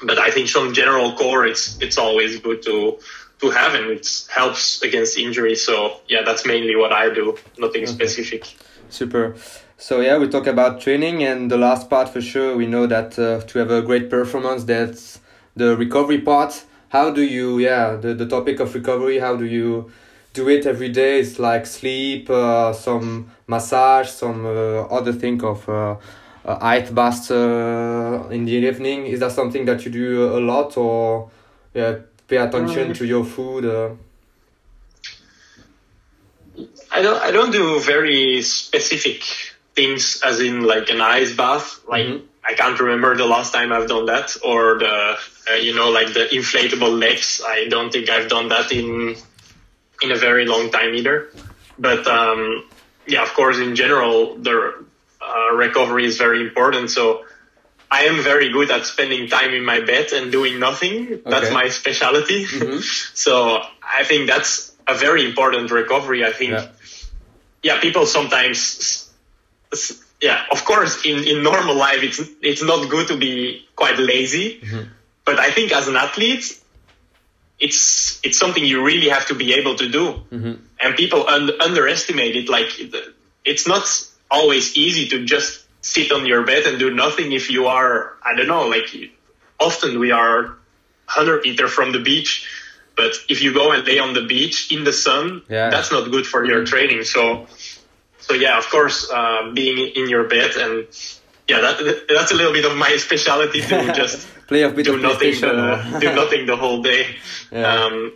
[0.03, 2.99] but I think some general core, it's it's always good to
[3.41, 5.57] to have, and it helps against injury.
[5.57, 7.37] So yeah, that's mainly what I do.
[7.59, 8.45] Nothing specific.
[8.89, 9.37] Super.
[9.79, 12.57] So yeah, we talk about training, and the last part for sure.
[12.57, 15.21] We know that uh, to have a great performance, that's
[15.55, 16.65] the recovery part.
[16.89, 19.19] How do you, yeah, the, the topic of recovery?
[19.19, 19.91] How do you
[20.37, 21.21] do it every day?
[21.21, 25.97] It's like sleep, uh, some massage, some uh, other thing of uh,
[26.45, 29.07] uh, ice bath uh, in the evening.
[29.07, 31.31] Is that something that you do a lot, or
[31.75, 31.97] yeah,
[32.29, 33.65] pay attention Um, to your food?
[36.93, 39.23] I don't I don't do very specific
[39.75, 41.81] things as in like an ice bath.
[41.89, 42.21] Like Mhm.
[42.51, 44.97] I can't remember the last time I've done that, or the
[45.51, 47.43] uh, you know like the inflatable legs.
[47.57, 49.17] I don't think I've done that in
[50.03, 51.29] in a very long time either.
[51.79, 52.69] But um,
[53.07, 54.85] yeah, of course, in general, the
[55.21, 56.91] uh, recovery is very important.
[56.91, 57.25] So
[57.91, 61.21] I am very good at spending time in my bed and doing nothing.
[61.25, 62.45] That's my specialty.
[62.45, 62.83] Mhm.
[63.15, 66.25] so I think that's a very important recovery.
[66.25, 66.69] I think Yeah.
[67.63, 69.11] yeah, people sometimes,
[70.21, 74.61] yeah, of course, in, in normal life, it's, it's not good to be quite lazy.
[75.25, 76.45] But I think as an athlete,
[77.59, 80.23] it's, it's something you really have to be able to do.
[80.81, 82.49] And people un- underestimate it.
[82.49, 82.95] Like, it-
[83.45, 83.85] it's not
[84.31, 88.35] always easy to just sit on your bed and do nothing if you are, I
[88.37, 88.89] don't know, like,
[89.61, 90.57] often we are
[91.07, 92.47] 100 meter from the beach.
[92.97, 95.71] But if you go and lay on the beach in the sun, Yeah.
[95.71, 97.05] that's not good for your training.
[97.05, 97.47] So,
[98.21, 100.87] so yeah, of course, uh, being in your bed and
[101.47, 104.95] yeah, that that's a little bit of my specialty to just play a bit do
[104.95, 107.07] of nothing the, do nothing the whole day.
[107.53, 107.73] Yeah.
[107.85, 108.13] Um,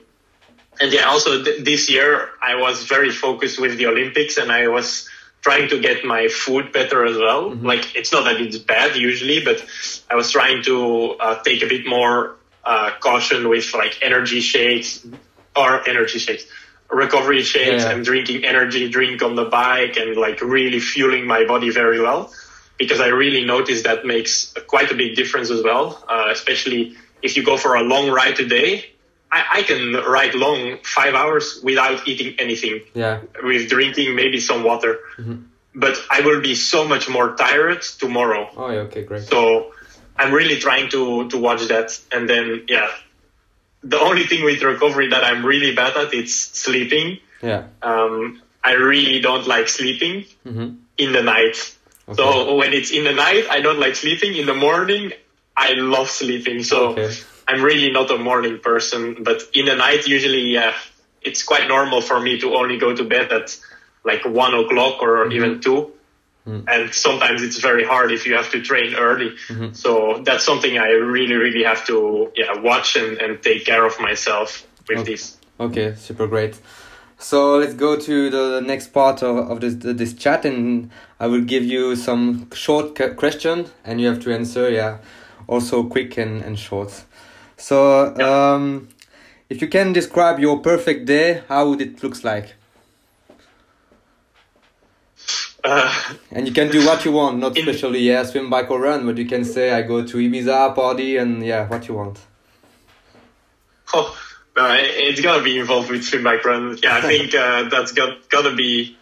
[0.81, 4.67] and yeah, also th- this year I was very focused with the Olympics and I
[4.69, 5.09] was
[5.43, 7.51] trying to get my food better as well.
[7.55, 9.65] Like it's not that it's bad usually, but
[10.11, 15.07] I was trying to uh, take a bit more uh, caution with like energy shakes
[15.57, 16.45] or energy shakes,
[16.91, 17.91] recovery shakes Yeah.
[17.93, 22.33] and drinking energy drink on the bike and like really fueling my body very well
[22.81, 27.37] because I really noticed that makes quite a big difference as well, uh, especially if
[27.37, 28.87] you go for a long ride today.
[29.31, 33.21] I, I can ride long five hours without eating anything, yeah.
[33.45, 34.99] with drinking maybe some water.
[35.73, 38.51] But I will be so much more tired tomorrow.
[38.57, 38.89] Oh, yeah.
[38.89, 39.23] Okay, great.
[39.23, 39.73] So
[40.17, 41.97] I'm really trying to, to watch that.
[42.11, 42.91] And then, yeah,
[43.85, 47.19] the only thing with recovery that I'm really bad at is sleeping.
[47.41, 47.69] Yeah.
[47.83, 50.69] Um, I really don't like sleeping Mm-hmm.
[50.99, 51.77] in the night.
[52.15, 54.35] So when it's in the night, I don't like sleeping.
[54.35, 55.13] In the morning,
[55.57, 56.63] I love sleeping.
[56.63, 57.15] So Okay.
[57.47, 59.23] I'm really not a morning person.
[59.23, 60.75] But in the night, usually, yeah,
[61.23, 63.57] it's quite normal for me to only go to bed at
[64.05, 65.33] like one o'clock or mm-hmm.
[65.33, 65.93] even 2
[66.47, 66.65] mm.
[66.67, 69.31] And sometimes it's very hard if you have to train early.
[69.49, 69.73] Mm-hmm.
[69.75, 74.01] So that's something I really, really have to yeah watch and, and take care of
[74.01, 75.13] myself with Okay.
[75.13, 75.37] this.
[75.59, 76.59] Okay, super great.
[77.21, 81.43] So let's go to the next part of, of this this chat, and I will
[81.43, 84.71] give you some short question, and you have to answer.
[84.71, 84.99] Yeah,
[85.47, 87.05] also quick and, and short.
[87.59, 88.89] So, um,
[89.51, 92.55] if you can describe your perfect day, how would it looks like?
[95.63, 95.93] Uh,
[96.33, 99.19] And you can do what you want, not especially yeah, swim, bike, or run, but
[99.19, 102.19] you can say I go to Ibiza party and yeah, what you want.
[103.93, 104.17] Oh,
[104.69, 106.79] it's gotta be involved with swim bike run.
[106.83, 108.97] Yeah, I think uh, that's got gotta be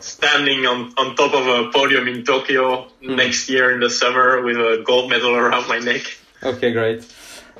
[0.00, 4.56] standing on, on top of a podium in Tokyo next year in the summer with
[4.56, 6.02] a gold medal around my neck.
[6.42, 7.06] Okay, great.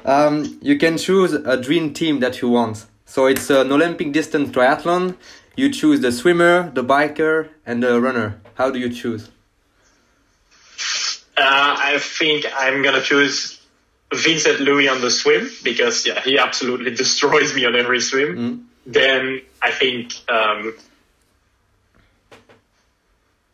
[0.05, 2.87] Um, you can choose a dream team that you want.
[3.05, 5.17] So it's an Olympic distance triathlon.
[5.57, 8.41] You choose the swimmer, the biker, and the runner.
[8.55, 9.29] How do you choose?
[11.37, 13.60] Uh, I think I'm gonna choose
[14.13, 18.69] Vincent Luis on the swim because yeah, he absolutely destroys me on every swim.
[18.87, 20.75] Then I think um,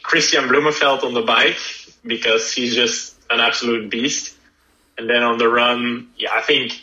[0.03, 1.59] Kristian Blummenfelt on the bike
[2.05, 4.35] because he's just an absolute beast.
[4.97, 6.81] And then on the run, yeah, I think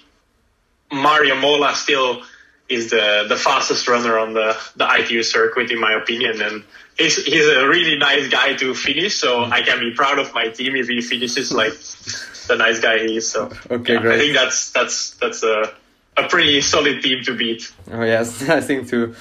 [0.92, 2.22] Mario Mola still
[2.70, 6.42] is the, the fastest runner on the, the ITU circuit in my opinion.
[6.42, 6.64] And
[6.98, 9.16] he's, he's a really nice guy to finish.
[9.16, 11.74] So I can be proud of my team if he finishes like
[12.48, 13.32] the nice guy he is.
[13.32, 15.74] So Okay, yeah, I think that's, that's, that's a,
[16.18, 17.72] a pretty solid team to beat.
[17.92, 19.16] Oh yes, I think too.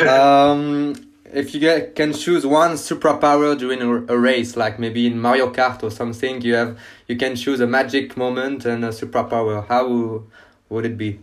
[0.08, 0.94] um,
[1.32, 5.52] if you get, can choose one superpower during a, a, race, like maybe in Mario
[5.52, 9.66] Kart or something, you have you can choose a magic moment and a superpower.
[9.66, 10.24] How
[10.68, 11.20] would it be?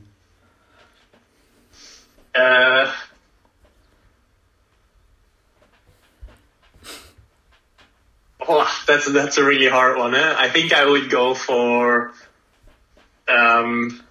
[2.36, 2.92] Uh,
[8.48, 10.16] oh, that's that's a really hard one.
[10.16, 10.36] Eh?
[10.38, 12.14] I think I would go for
[13.28, 14.04] um,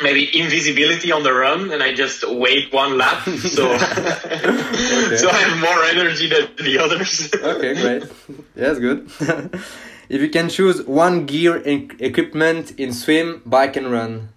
[0.00, 3.78] maybe invisibility on the run and I just wait one lap so okay.
[5.16, 7.30] so I have more energy than the others.
[7.42, 8.02] okay, great.
[8.54, 9.10] Yeah, that's good.
[10.08, 14.28] if you can choose one gear and equipment in swim, bike and run.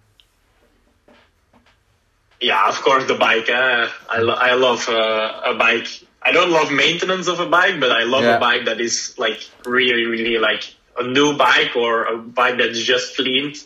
[2.41, 3.49] Yeah, of course the bike.
[3.49, 5.87] Uh, I lo- I love uh, a bike.
[6.23, 8.37] I don't love maintenance of a bike, but I love yeah.
[8.37, 10.63] a bike that is like really really like
[10.97, 13.57] a new bike or a bike that's just cleaned.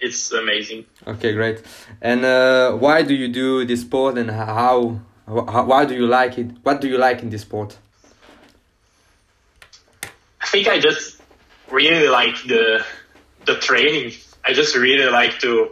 [0.00, 0.86] It's amazing.
[1.06, 1.62] Okay, great.
[2.00, 5.64] And uh, why do you do this sport and how, how?
[5.64, 6.50] Why do you like it?
[6.62, 7.76] What do you like in this sport?
[10.40, 11.20] I think I just
[11.70, 12.84] really like the
[13.46, 14.12] the training.
[14.44, 15.70] I just really like to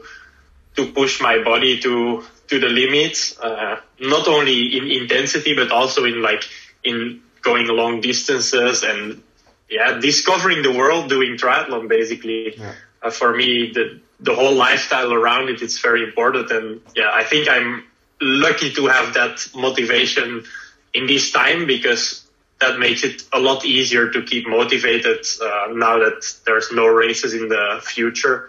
[0.77, 6.05] to push my body to to the limits, uh, not only in intensity but also
[6.05, 6.45] in like
[6.85, 9.23] in going long distances and
[9.69, 12.57] yeah, discovering the world doing triathlon basically.
[12.57, 12.73] Yeah.
[13.03, 17.23] Uh, for me, the the whole lifestyle around it is very important, and yeah, I
[17.23, 17.85] think I'm
[18.21, 20.45] lucky to have that motivation
[20.93, 22.27] in this time because
[22.61, 27.33] that makes it a lot easier to keep motivated uh, now that there's no races
[27.35, 28.49] in the future.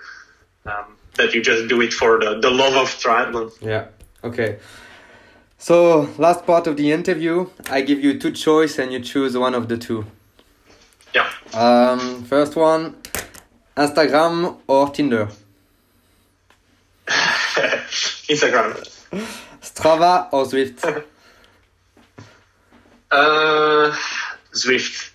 [0.65, 3.51] Um, that you just do it for the, the love of triathlon.
[3.61, 3.87] Yeah.
[4.23, 4.57] Okay.
[5.57, 9.53] So last part of the interview, I give you two choice and you choose one
[9.53, 10.05] of the two.
[11.13, 11.29] Yeah.
[11.53, 12.95] Um, first one,
[13.75, 15.27] Instagram or Tinder?
[17.07, 18.73] Instagram.
[19.61, 20.85] Strava or Zwift?
[23.11, 23.97] uh,
[24.53, 25.11] Zwift.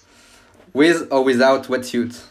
[0.75, 2.23] With or without wetsuit?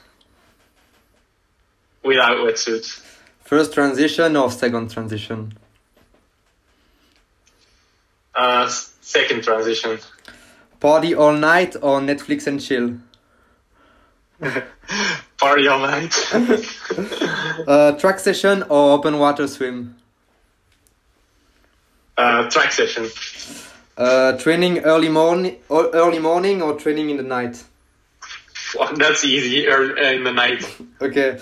[2.03, 3.12] Without wetsuit.
[3.53, 5.53] First transition or second transition?
[8.33, 9.99] Uh, second transition.
[10.79, 12.97] Party all night or Netflix and chill?
[15.37, 16.15] Party all night.
[17.67, 19.97] uh, track session or open water swim?
[22.17, 23.07] Uh, track session.
[23.95, 27.63] Uh, training early morning, or early morning, or training in the night.
[28.75, 29.67] Well, that's easy.
[29.67, 30.65] Early, in the night.
[30.99, 31.37] okay,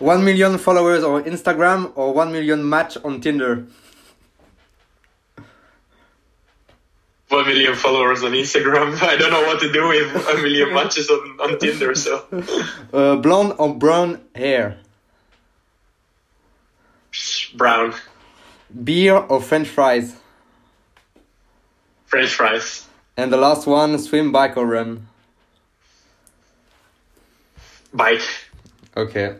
[0.00, 3.66] one million followers on Instagram or one million match on Tinder.
[7.30, 9.00] one million followers on Instagram.
[9.02, 11.94] I don't know what to do with a million matches on, on Tinder.
[11.94, 12.26] So,
[12.92, 14.78] uh, blonde or brown hair?
[17.54, 17.94] Brown.
[18.84, 20.16] Beer or French fries?
[22.06, 22.86] French fries.
[23.16, 25.06] And the last one: swim, bike, or run?
[27.92, 28.22] Bike.
[28.96, 29.36] Okay.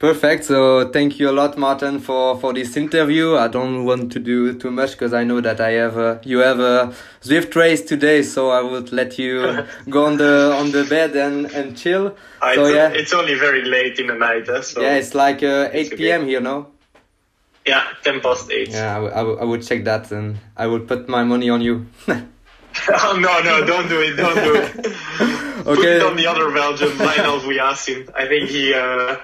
[0.00, 0.44] Perfect.
[0.46, 3.36] So thank you a lot, Marten, for, for this interview.
[3.36, 6.38] I don't want to do too much because I know that I have a, you
[6.38, 10.84] have a Zwift race today, so I would let you go on the on the
[10.84, 12.16] bed and and chill.
[12.40, 14.48] Uh, so it's, yeah, it's only very late in the night.
[14.48, 16.24] Uh, so yeah, it's like uh, eight p.m.
[16.24, 16.68] here, no?
[17.66, 18.70] Yeah, ten past eight.
[18.70, 21.88] Yeah, I, I, I would check that and I would put my money on you.
[22.08, 24.76] oh, no, no, don't do it, don't do it.
[24.78, 25.64] okay.
[25.64, 28.08] Put it on the other Belgian, Lionel Vujasin.
[28.14, 28.72] I think he.
[28.72, 29.16] Uh,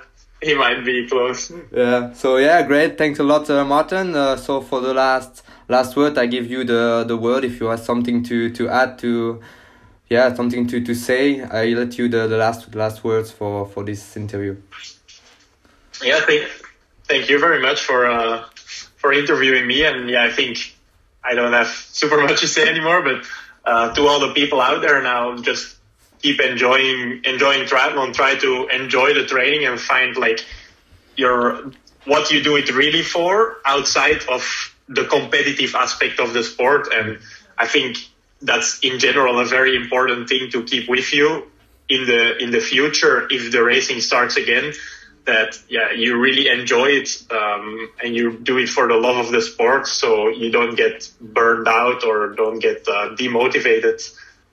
[0.43, 1.53] he might be close.
[1.73, 2.13] Yeah.
[2.13, 2.99] So yeah, great.
[2.99, 4.15] Thanks a lot, uh, Marten.
[4.15, 7.45] Uh, so for the last last word, I give you the the word.
[7.45, 9.41] If you have something to to add to,
[10.09, 13.85] yeah, something to to say, I let you the the last last words for for
[13.85, 14.57] this interview.
[16.03, 16.21] Yeah.
[16.21, 16.49] Thank
[17.05, 18.45] thank you very much for uh
[18.97, 19.85] for interviewing me.
[19.85, 20.77] And yeah, I think
[21.25, 23.25] I don't have super much to say anymore, but
[23.65, 25.76] uh, to all the people out there now, just
[26.23, 28.13] keep enjoying enjoying triathlon.
[28.13, 30.45] Try to enjoy the training and find like
[31.17, 31.73] your
[32.05, 34.43] what you do it really for outside of
[34.89, 36.89] the competitive aspect of the sport.
[36.93, 37.19] And
[37.59, 37.99] I think
[38.41, 41.51] that's in general a very important thing to keep with you
[41.89, 44.73] in the in the future if the racing starts again.
[45.25, 49.33] That yeah, you really enjoy it um, and you do it for the love of
[49.33, 54.09] the sport, so you don't get burned out or don't get uh, demotivated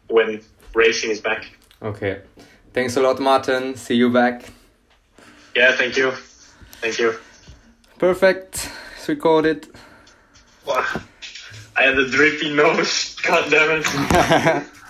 [0.08, 0.42] when
[0.76, 1.46] racing is back.
[1.82, 2.22] Okay.
[2.74, 3.76] Thanks a lot, Marten.
[3.76, 4.44] See you back.
[5.56, 6.12] Yeah, thank you.
[6.82, 7.16] Thank you.
[8.00, 8.70] Perfect.
[8.98, 9.68] It's recorded.
[10.66, 10.86] Wow.
[11.76, 13.16] I had a drippy nose.
[13.24, 14.68] God damn it.